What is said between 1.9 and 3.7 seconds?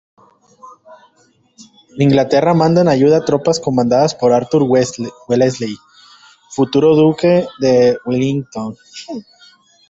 Inglaterra manda en ayuda tropas